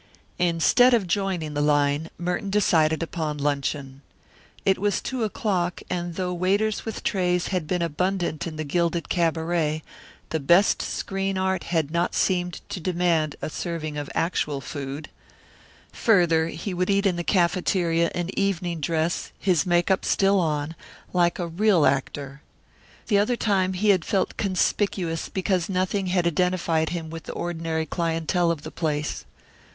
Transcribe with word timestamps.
Instead 0.39 0.95
of 0.95 1.05
joining 1.05 1.53
the 1.53 1.61
line 1.61 2.09
Merton 2.17 2.49
decided 2.49 3.03
upon 3.03 3.37
luncheon. 3.37 4.01
It 4.65 4.79
was 4.79 4.99
two 4.99 5.23
o'clock, 5.23 5.83
and 5.91 6.15
though 6.15 6.33
waiters 6.33 6.85
with 6.85 7.03
trays 7.03 7.49
had 7.49 7.67
been 7.67 7.83
abundant 7.83 8.47
in 8.47 8.55
the 8.55 8.63
gilded 8.63 9.09
cabaret, 9.09 9.83
the 10.31 10.39
best 10.39 10.81
screen 10.81 11.37
art 11.37 11.65
had 11.65 11.91
not 11.91 12.15
seemed 12.15 12.61
to 12.69 12.79
demand 12.79 13.35
a 13.43 13.49
serving 13.51 13.95
of 13.95 14.09
actual 14.15 14.59
food. 14.59 15.07
Further, 15.91 16.47
he 16.47 16.73
would 16.73 16.89
eat 16.89 17.05
in 17.05 17.15
the 17.15 17.23
cafeteria 17.23 18.09
in 18.15 18.31
evening 18.35 18.79
dress, 18.81 19.31
his 19.37 19.67
make 19.67 19.91
up 19.91 20.03
still 20.03 20.39
on, 20.39 20.73
like 21.13 21.37
a 21.37 21.45
real 21.45 21.85
actor. 21.85 22.41
The 23.05 23.19
other 23.19 23.35
time 23.35 23.73
he 23.73 23.89
had 23.89 24.03
felt 24.03 24.35
conspicuous 24.35 25.29
because 25.29 25.69
nothing 25.69 26.07
had 26.07 26.25
identified 26.25 26.89
him 26.89 27.11
with 27.11 27.25
the 27.25 27.33
ordinary 27.33 27.85
clientele 27.85 28.49
of 28.49 28.63
the 28.63 28.71
place. 28.71 29.25